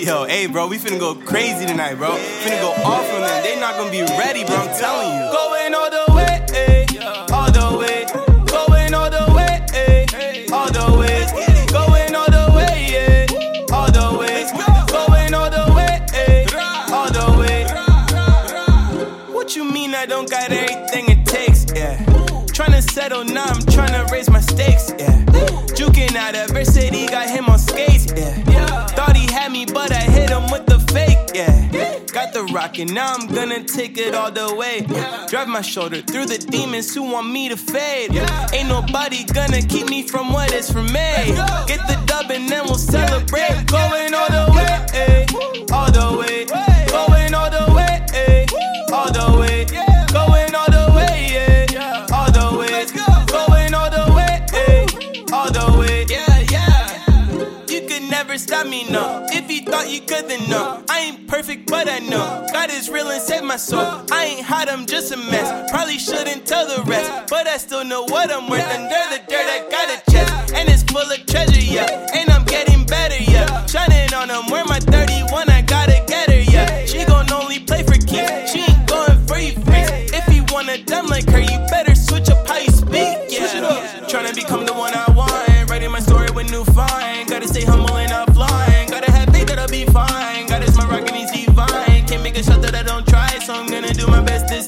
Yo, 0.00 0.24
hey, 0.24 0.46
bro, 0.46 0.66
we 0.66 0.78
finna 0.78 0.98
go 0.98 1.14
crazy 1.14 1.66
tonight, 1.66 1.94
bro. 1.96 2.08
Finna 2.08 2.58
go 2.62 2.70
off 2.88 3.04
on 3.12 3.20
them. 3.20 3.42
They 3.42 3.60
not 3.60 3.76
gonna 3.76 3.90
be 3.90 4.00
ready, 4.00 4.44
bro. 4.44 4.56
I'm 4.56 4.74
telling 4.80 5.12
you. 5.12 5.30
Going 5.30 5.74
all 5.74 5.90
the 5.90 6.04
way, 6.14 6.46
eh, 6.54 6.86
all 7.30 7.52
the 7.52 7.76
way. 7.78 8.06
Going 8.46 8.94
all 8.94 9.10
the 9.10 9.30
way, 9.36 9.60
eh, 9.74 10.46
all 10.50 10.70
the 10.72 10.98
way. 10.98 11.26
Going 11.70 12.14
all 12.14 12.30
the 12.30 12.50
way, 12.56 12.86
yeah, 12.90 13.76
all 13.76 13.92
the 13.92 14.18
way. 14.18 14.48
Going 14.88 15.34
all 15.34 15.50
the 15.50 15.70
way, 15.74 16.00
eh, 16.14 16.46
all 16.90 17.10
the 17.10 17.38
way. 17.38 17.66
What 19.34 19.54
you 19.54 19.64
mean 19.70 19.94
I 19.94 20.06
don't 20.06 20.30
got 20.30 20.50
everything 20.50 21.10
it 21.10 21.26
takes? 21.26 21.66
Yeah. 21.74 22.02
Trying 22.54 22.72
to 22.72 22.80
settle 22.80 23.24
now, 23.24 23.44
I'm 23.44 23.60
trying 23.66 23.92
to 23.92 24.10
raise 24.10 24.30
my 24.30 24.40
stakes. 24.40 24.94
Yeah. 24.98 25.29
Rocket, 32.52 32.90
now 32.90 33.14
I'm 33.14 33.28
gonna 33.28 33.62
take 33.62 33.96
it 33.96 34.14
all 34.14 34.30
the 34.30 34.54
way. 34.54 34.80
Drive 35.28 35.46
my 35.48 35.60
shoulder 35.60 36.00
through 36.02 36.26
the 36.26 36.38
demons 36.38 36.92
who 36.94 37.02
want 37.02 37.28
me 37.28 37.48
to 37.48 37.56
fade. 37.56 38.10
Ain't 38.52 38.68
nobody 38.68 39.24
gonna 39.24 39.62
keep 39.62 39.88
me 39.88 40.02
from 40.06 40.32
what 40.32 40.52
is 40.52 40.70
for 40.70 40.82
me. 40.82 41.29
Never 58.30 58.38
stop 58.38 58.64
me, 58.64 58.88
no. 58.88 59.26
If 59.32 59.50
you 59.50 59.62
thought 59.62 59.90
you 59.90 60.00
could, 60.02 60.28
then 60.28 60.48
no. 60.48 60.84
I 60.88 61.00
ain't 61.00 61.26
perfect, 61.26 61.68
but 61.68 61.88
I 61.88 61.98
know. 61.98 62.46
God 62.52 62.70
is 62.70 62.88
real 62.88 63.08
and 63.08 63.20
saved 63.20 63.44
my 63.44 63.56
soul. 63.56 64.04
I 64.12 64.24
ain't 64.24 64.46
hot, 64.46 64.70
I'm 64.70 64.86
just 64.86 65.10
a 65.10 65.16
mess. 65.16 65.68
Probably 65.72 65.98
shouldn't 65.98 66.46
tell 66.46 66.64
the 66.64 66.80
rest, 66.84 67.10
but 67.28 67.48
I 67.48 67.56
still 67.56 67.84
know 67.84 68.04
what 68.04 68.30
I'm 68.30 68.48
worth. 68.48 68.62
Under 68.62 69.02
the 69.10 69.20
dirt, 69.28 69.48
I 69.56 69.66
got 69.68 69.88
a 69.90 70.12
chest, 70.12 70.54
and 70.54 70.68
it's 70.68 70.84
full 70.84 71.10
of 71.10 71.26
treasure, 71.26 71.60
yeah. 71.60 72.06
And 72.14 72.30
I'm 72.30 72.44
getting 72.44 72.86
better, 72.86 73.20
yeah. 73.20 73.66
Shining 73.66 74.14
on 74.14 74.28
them, 74.28 74.46
where 74.48 74.64
my 74.64 74.78
31, 74.78 75.50
I 75.50 75.62
gotta 75.62 76.00
get 76.06 76.30
her, 76.30 76.52
yeah. 76.52 76.86
She 76.86 77.04
gon' 77.04 77.32
only 77.32 77.58
play 77.58 77.82
for 77.82 77.94
keeps, 77.94 78.52
she 78.52 78.60
ain't 78.60 78.86
going 78.86 79.26
for 79.26 79.38
you 79.38 79.54
freaks. 79.66 79.90
If 80.14 80.32
you 80.32 80.44
wanna 80.54 80.78
dumb 80.84 81.06
like 81.06 81.28
her, 81.30 81.40
you 81.40 81.58
better 81.68 81.96
switch 81.96 82.30
up 82.30 82.46
how 82.46 82.58
you 82.58 82.70
speak, 82.70 83.16
yeah. 83.28 84.06
Tryna 84.06 84.34
become 84.34 84.66
the 84.66 84.74
one 84.74 84.94
I 84.94 84.99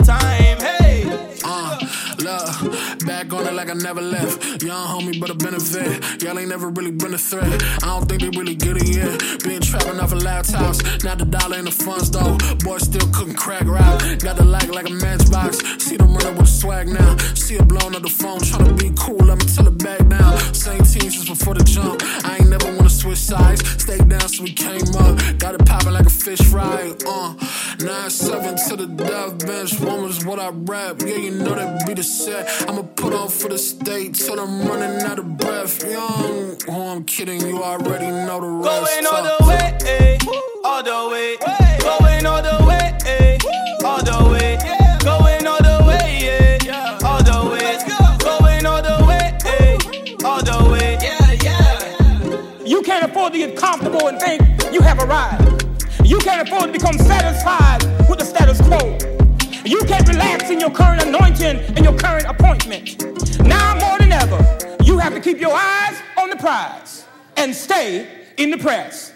time. 0.04 0.58
Hey. 0.58 1.04
Uh, 1.44 1.78
look, 2.18 3.06
back 3.06 3.32
on 3.32 3.46
it 3.46 3.54
like 3.54 3.70
I 3.70 3.74
never 3.74 4.00
left. 4.00 4.62
Young 4.62 4.86
homie, 4.86 5.20
but 5.20 5.30
a 5.30 5.34
benefit. 5.34 6.22
Y'all 6.22 6.38
ain't 6.38 6.48
never 6.48 6.68
really 6.68 6.90
been 6.90 7.14
a 7.14 7.18
threat. 7.18 7.62
I 7.82 7.86
don't 7.86 8.08
think 8.08 8.22
they 8.22 8.30
really 8.38 8.54
get 8.54 8.76
it 8.76 8.88
yet. 8.88 9.42
Been 9.44 9.60
trapping 9.60 10.00
off 10.00 10.12
of 10.12 10.20
laptops, 10.20 11.04
not 11.04 11.18
the 11.18 11.24
dollar 11.24 11.58
in 11.58 11.64
the 11.64 11.70
funds 11.70 12.10
though. 12.10 12.36
Boy, 12.64 12.78
still 12.78 13.06
cooking 13.12 13.34
crack 13.34 13.66
rap. 13.66 14.00
Got 14.20 14.36
the 14.36 14.44
like 14.44 14.68
like 14.68 14.88
a 14.88 14.92
matchbox. 14.92 15.58
See 15.84 15.96
them 15.96 16.14
running 16.14 16.36
with 16.36 16.48
swag 16.48 16.88
now. 16.88 17.16
See 17.34 17.56
her 17.56 17.64
blowing 17.64 17.94
up 17.94 18.02
the 18.02 18.10
phone, 18.10 18.40
trying 18.40 18.66
to 18.66 18.74
be 18.74 18.92
cool. 18.96 19.21
Before 21.42 21.54
the 21.54 21.64
jump. 21.64 22.00
I 22.24 22.36
ain't 22.36 22.48
never 22.48 22.66
wanna 22.76 22.88
switch 22.88 23.18
sides. 23.18 23.60
Stay 23.82 23.98
down 23.98 24.28
so 24.28 24.44
we 24.44 24.52
came 24.52 24.86
up. 24.96 25.18
Got 25.38 25.56
it 25.56 25.66
popping 25.66 25.92
like 25.92 26.06
a 26.06 26.10
fish 26.10 26.40
fry. 26.40 26.94
Uh, 27.04 27.34
9-7 27.78 28.68
to 28.68 28.76
the 28.76 28.86
death 28.86 29.44
bench. 29.44 29.80
One 29.80 30.04
was 30.04 30.24
what 30.24 30.38
I 30.38 30.50
rap. 30.50 31.02
Yeah, 31.02 31.16
you 31.16 31.32
know 31.32 31.54
that 31.54 31.84
be 31.84 31.94
the 31.94 32.04
set. 32.04 32.46
I'ma 32.68 32.82
put 32.82 33.12
on 33.12 33.28
for 33.28 33.48
the 33.48 33.58
state 33.58 34.14
till 34.14 34.38
I'm 34.38 34.68
running 34.68 35.02
out 35.02 35.18
of 35.18 35.36
breath. 35.36 35.82
Young, 35.84 36.56
who 36.66 36.80
I'm 36.92 37.04
kidding, 37.04 37.40
you 37.40 37.62
already 37.62 38.06
know 38.06 38.40
the 38.40 38.48
rest. 38.48 39.02
Going 39.02 39.06
all 39.06 39.22
the 39.24 39.46
way, 39.48 39.78
eh, 39.84 40.18
all 40.64 40.82
the 40.82 41.10
way. 41.12 41.71
Get 53.46 53.56
comfortable 53.56 54.06
and 54.06 54.20
think 54.20 54.40
you 54.72 54.80
have 54.80 54.98
arrived. 55.00 55.66
You 56.04 56.18
can't 56.18 56.46
afford 56.46 56.66
to 56.66 56.72
become 56.72 56.96
satisfied 56.98 57.82
with 58.08 58.20
the 58.20 58.24
status 58.24 58.60
quo. 58.60 58.96
You 59.64 59.80
can't 59.84 60.06
relax 60.08 60.50
in 60.50 60.60
your 60.60 60.70
current 60.70 61.02
anointing 61.02 61.56
and 61.76 61.84
your 61.84 61.96
current 61.96 62.26
appointment. 62.26 63.02
Now 63.40 63.74
more 63.80 63.98
than 63.98 64.12
ever, 64.12 64.38
you 64.84 64.98
have 64.98 65.14
to 65.14 65.20
keep 65.20 65.40
your 65.40 65.54
eyes 65.54 66.00
on 66.16 66.30
the 66.30 66.36
prize 66.36 67.04
and 67.36 67.54
stay 67.54 68.06
in 68.36 68.50
the 68.50 68.58
press. 68.58 69.10